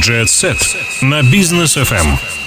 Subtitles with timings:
[0.00, 2.39] Jet Set на бизнес FM.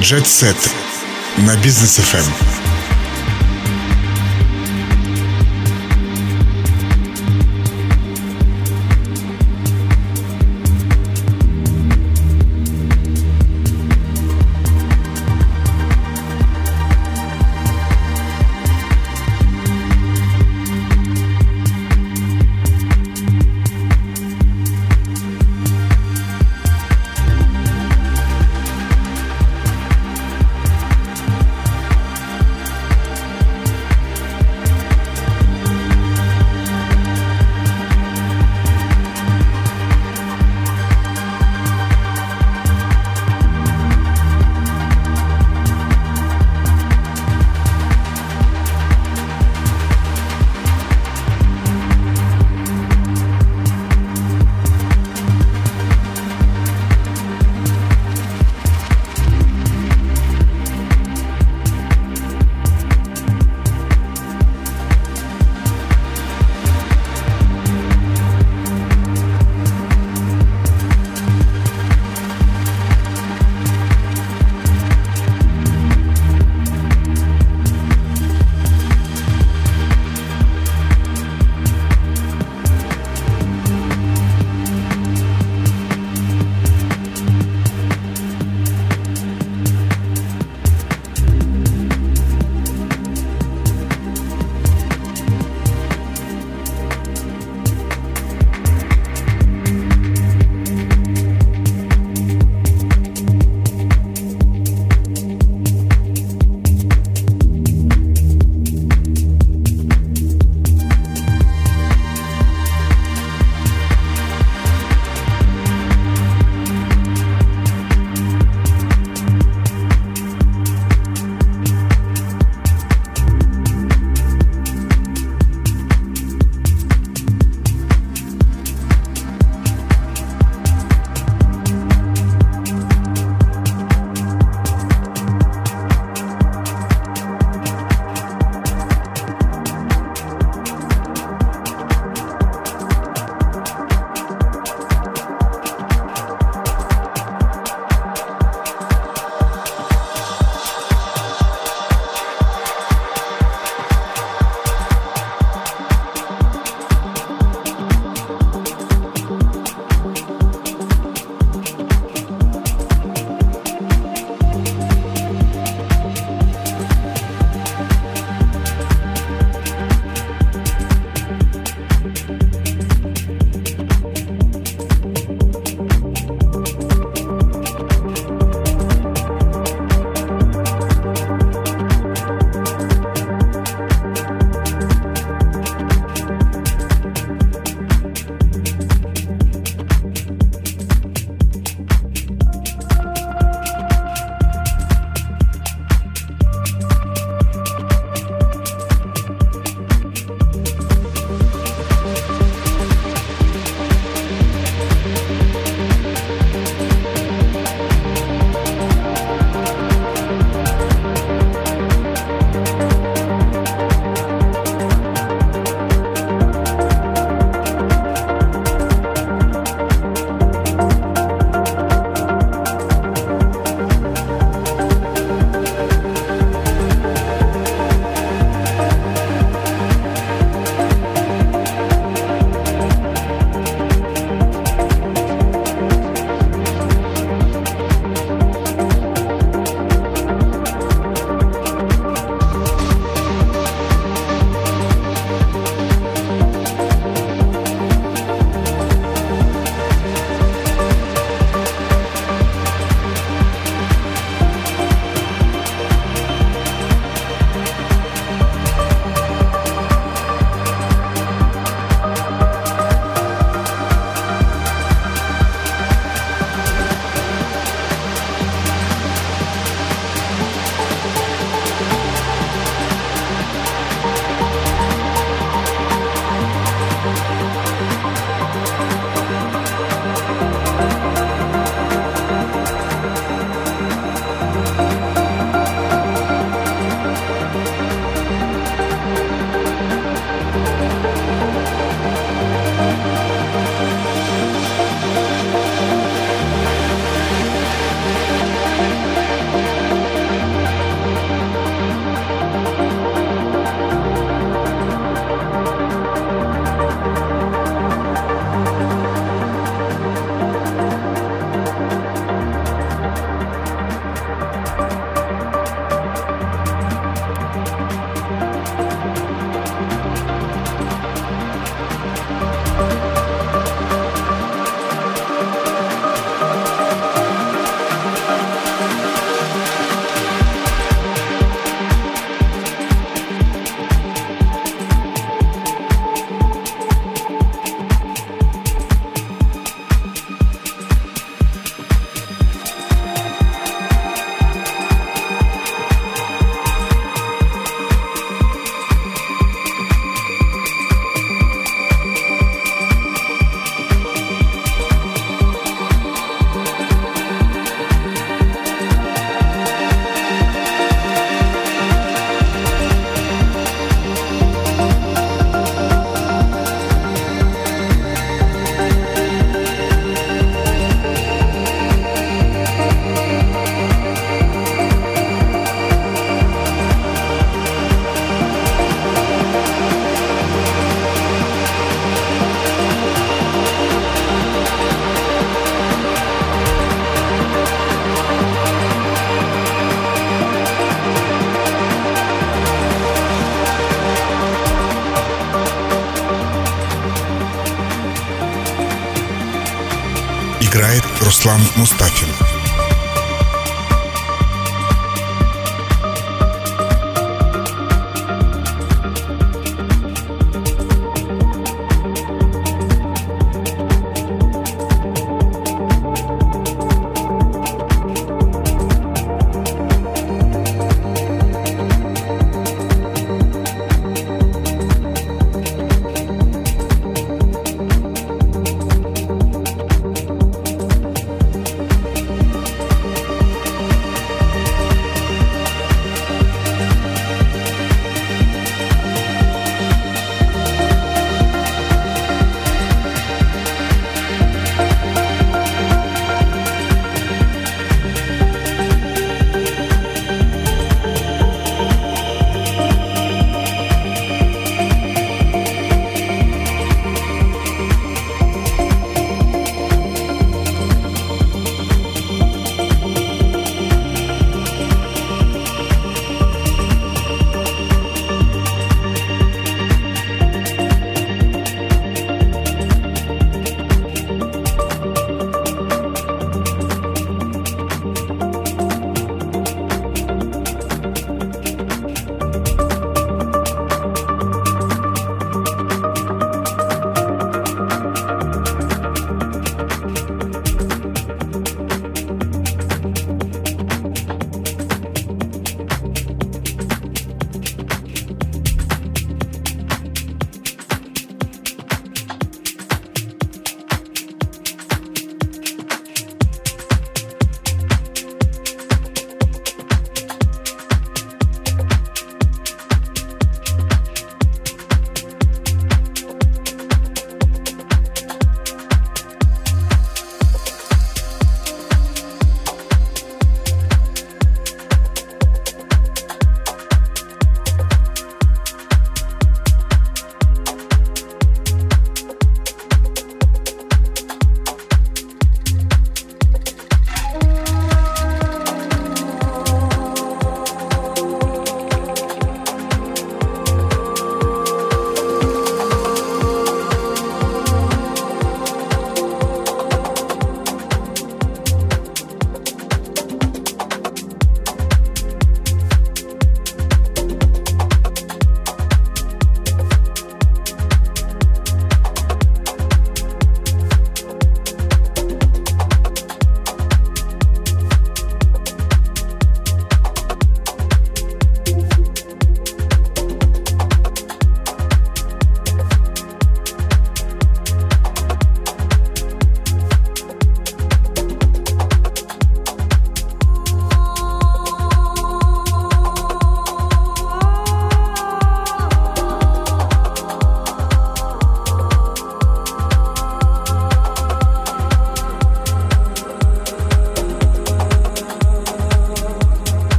[0.00, 0.70] Jet Set
[1.38, 2.59] на бизнес FM.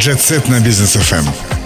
[0.00, 1.59] Set на бизнес FM.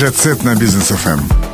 [0.00, 1.49] Jet на бизнес FM.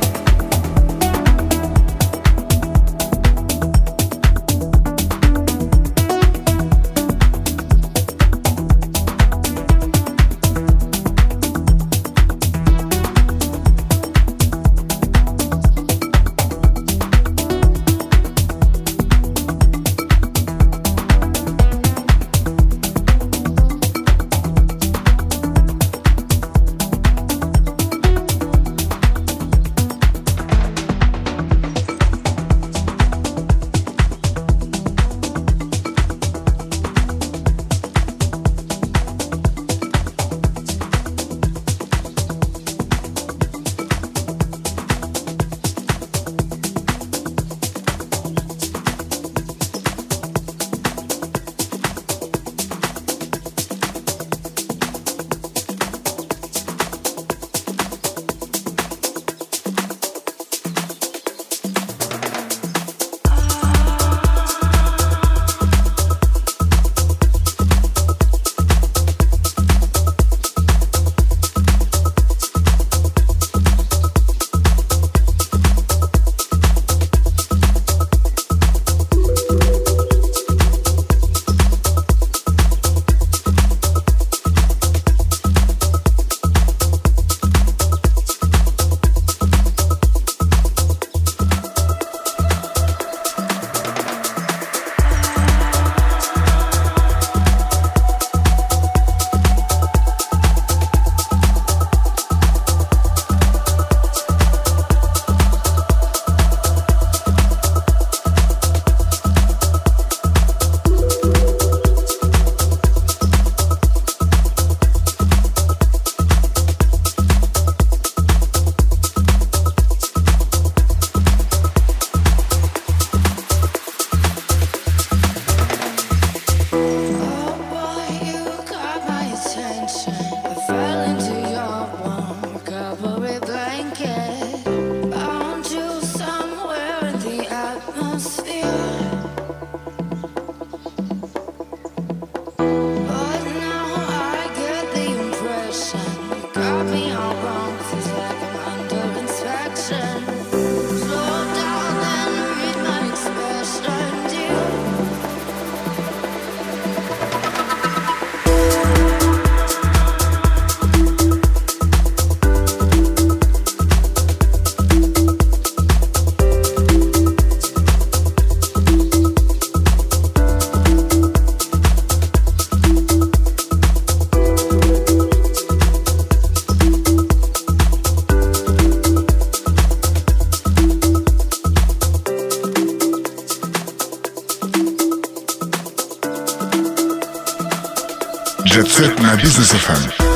[188.83, 190.26] Business FM.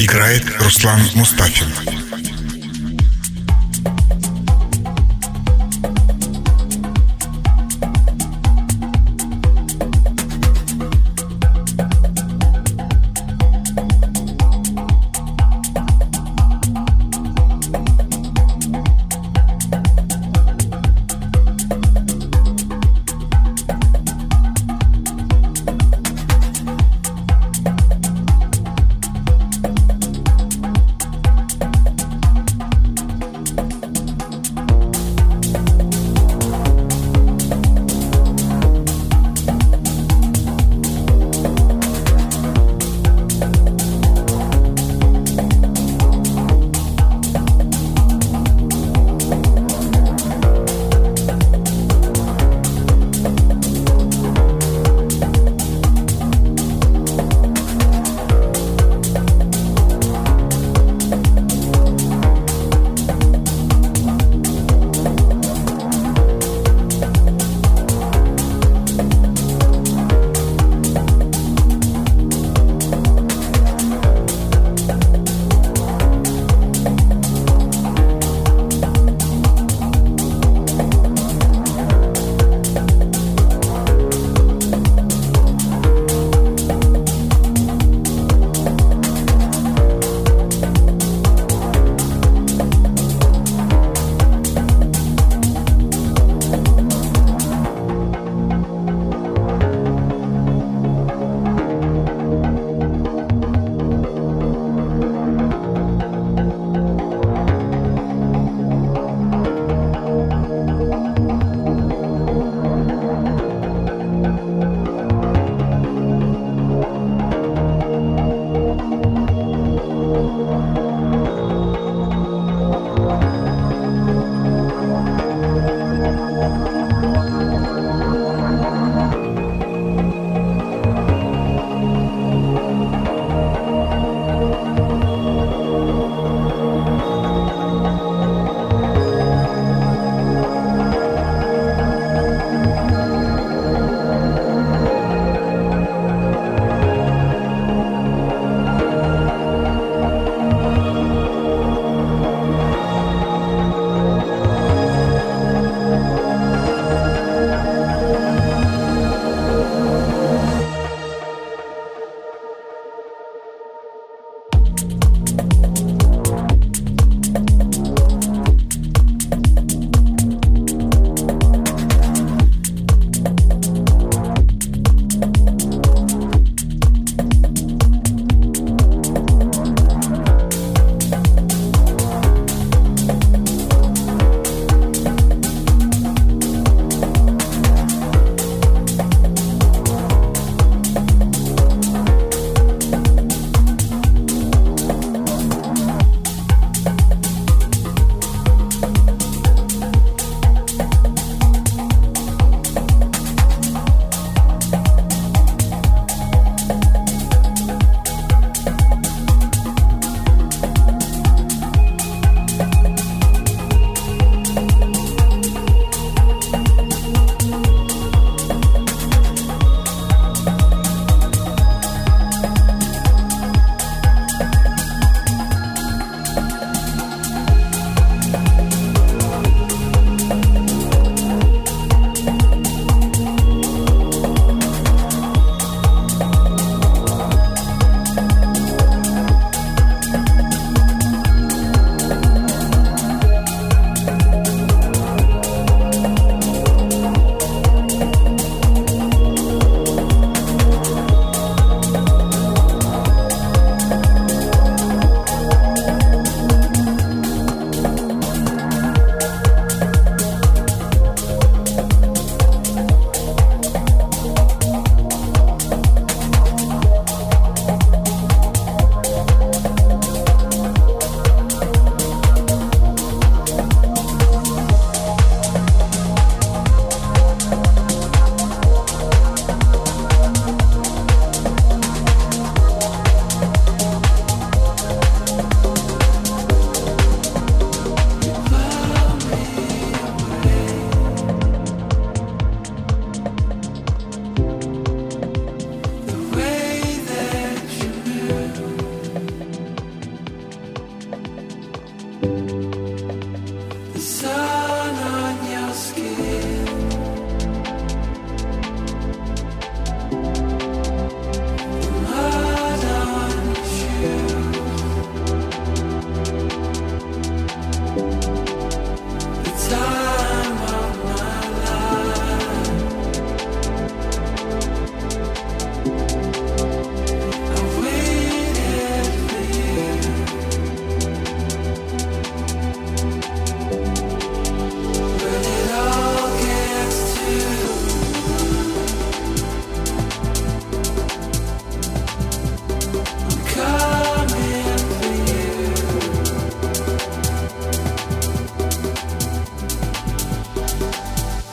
[0.00, 2.19] Играет Руслан Мустафин.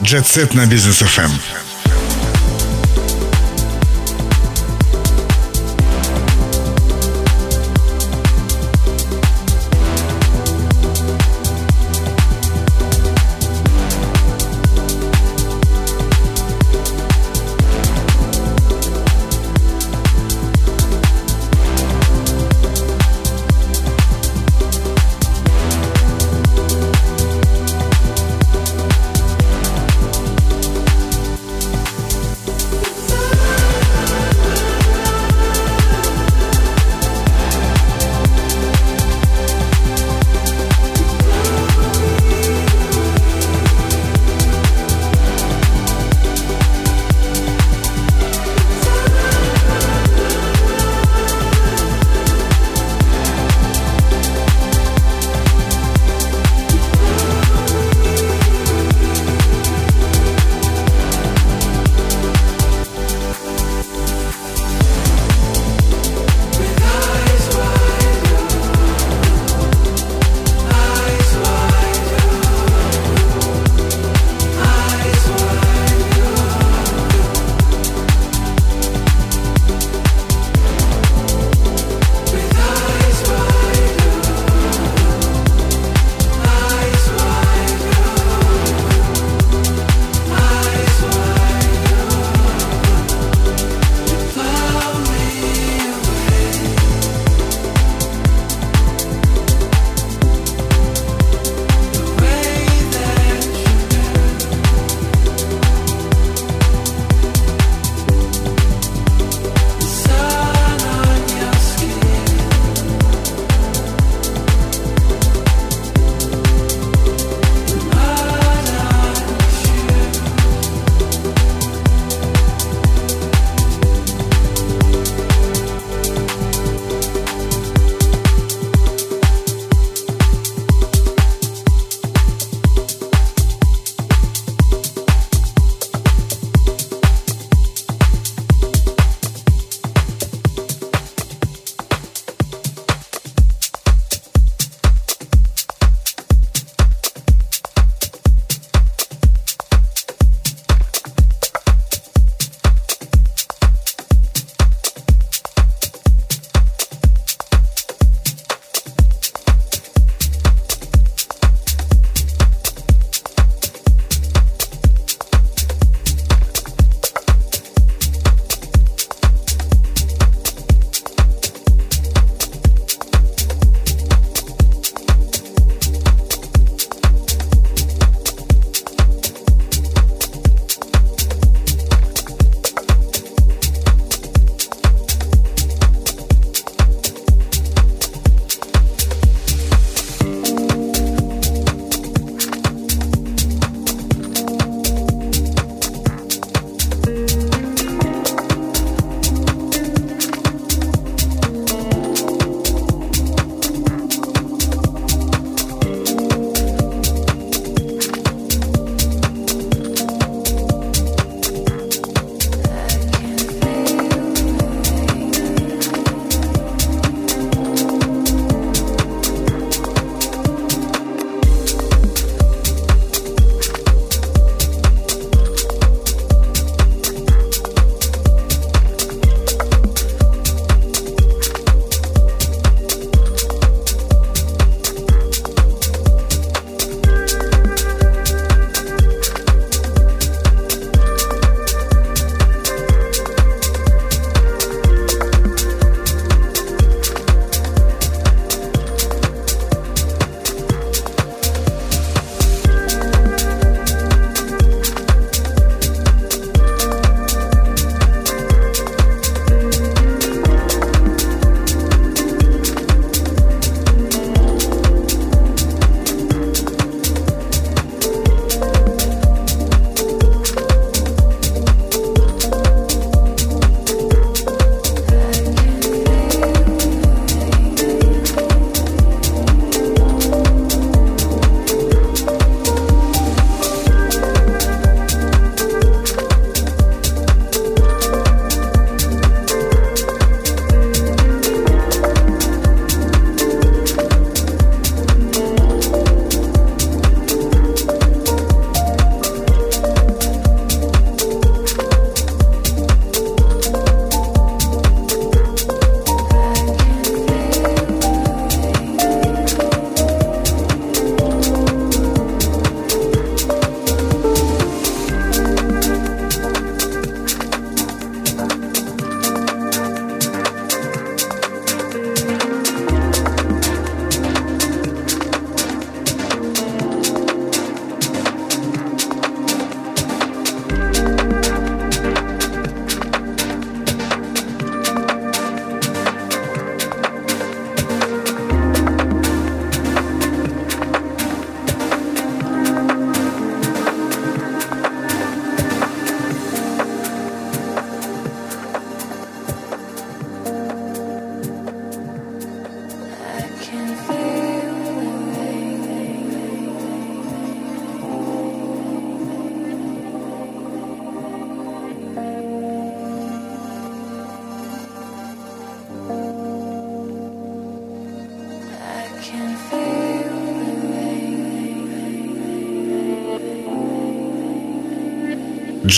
[0.07, 1.66] Set на бизнес FM.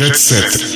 [0.01, 0.68] etc.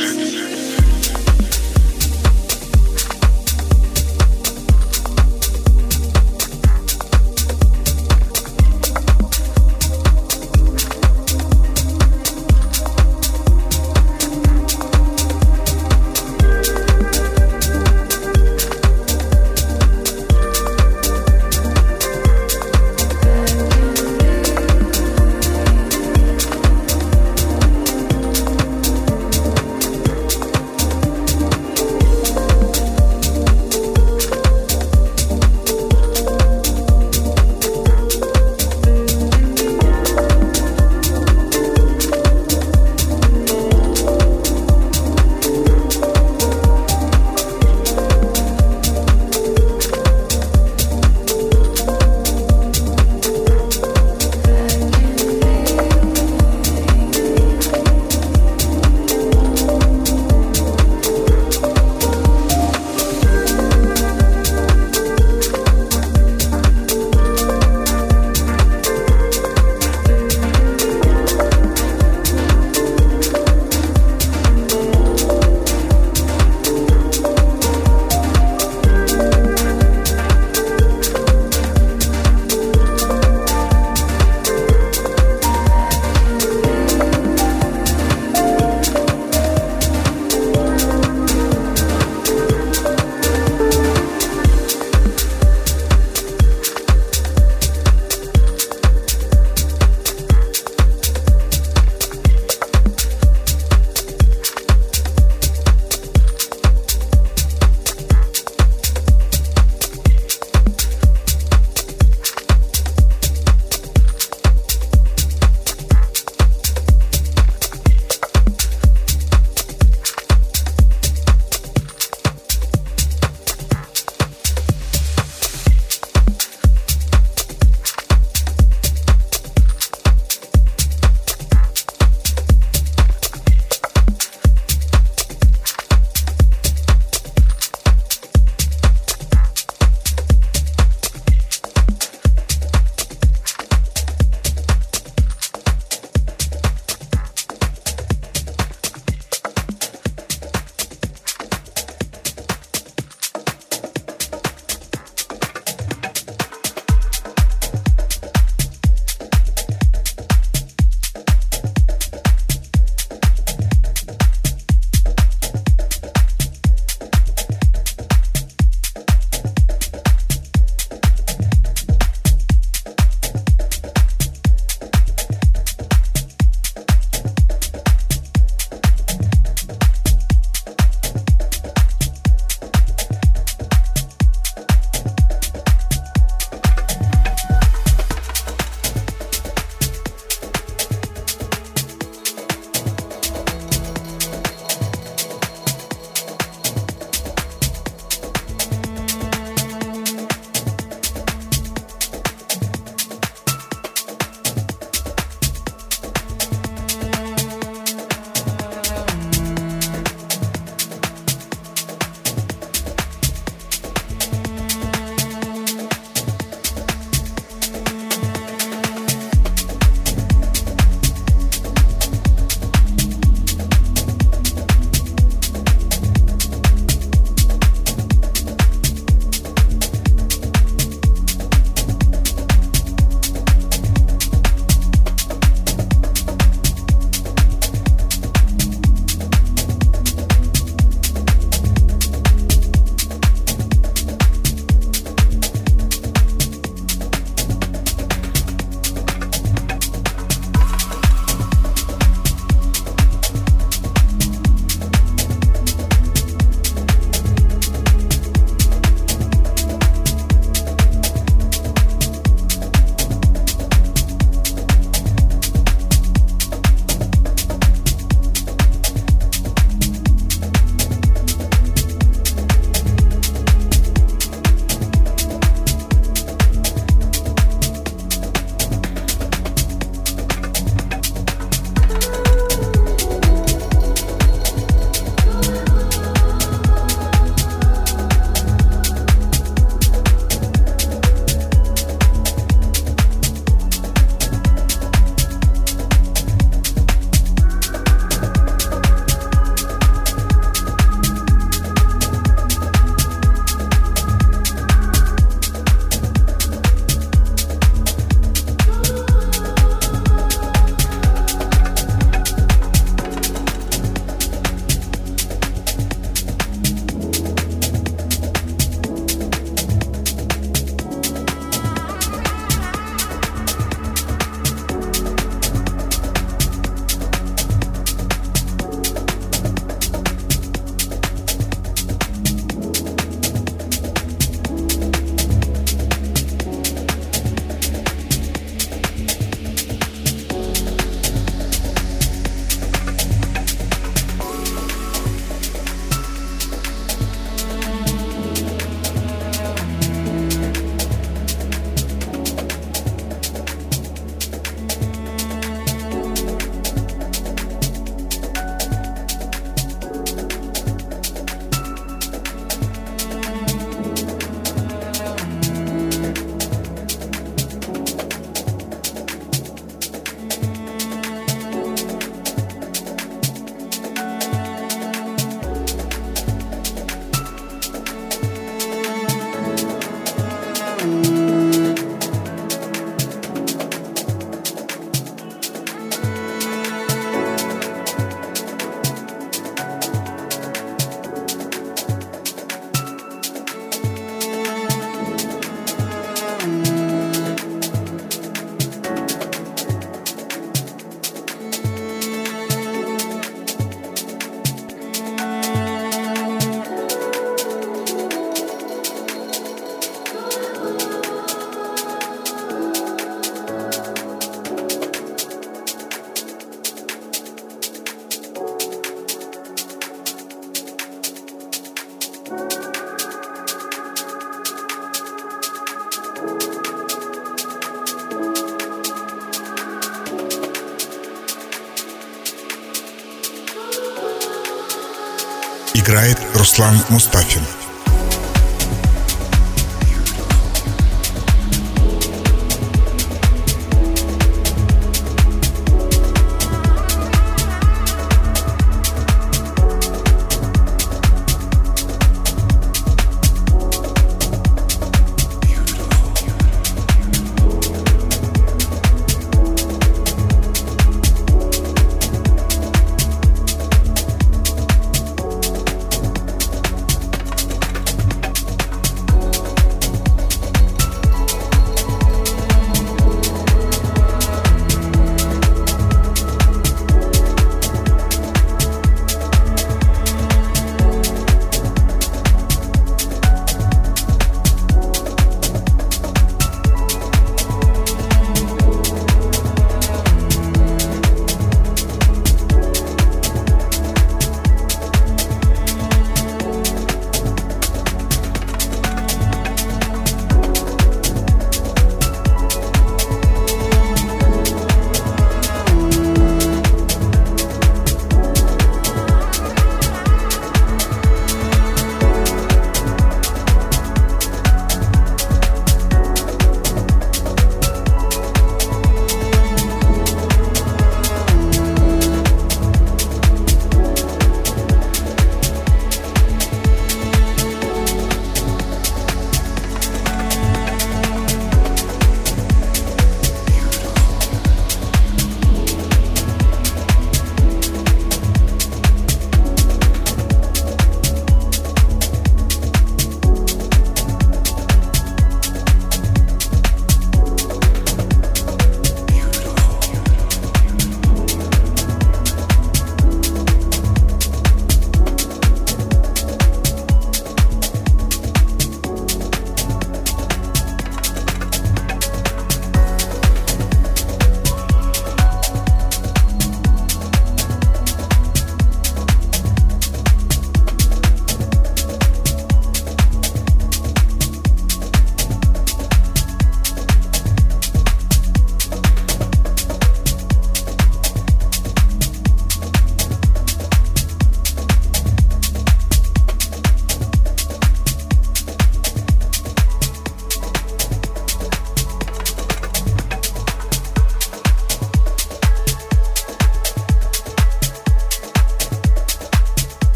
[436.43, 437.52] Руслан Мустафин.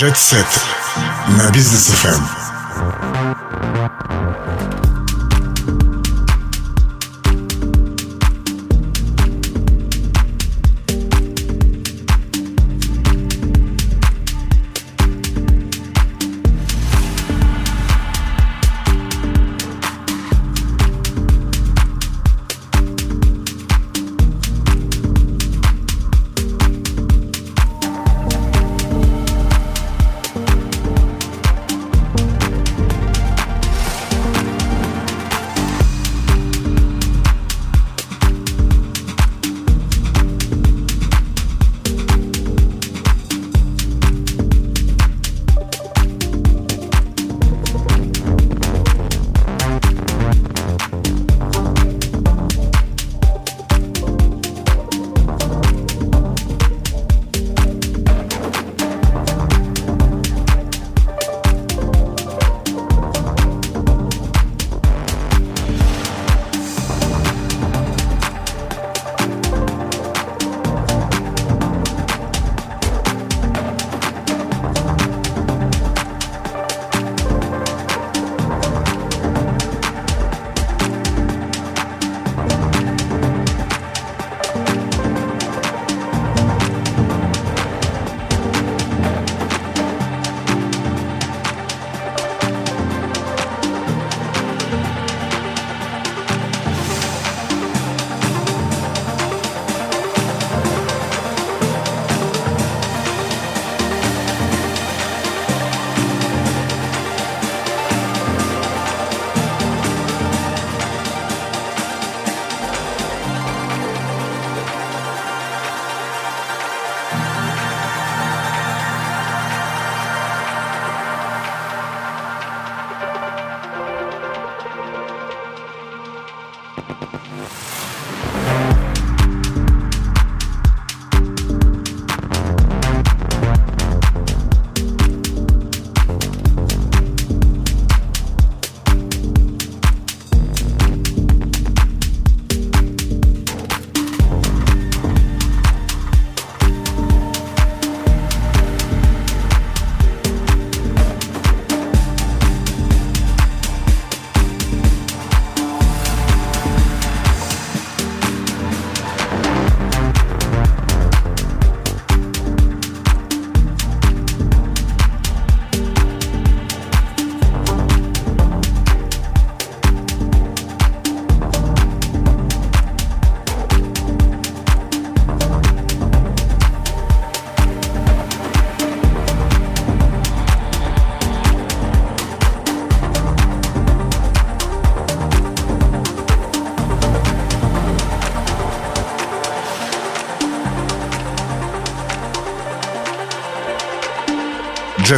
[0.00, 0.46] Jet Set
[1.36, 2.39] на Бизнес FM.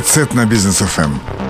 [0.00, 1.41] Set на бизнес FM.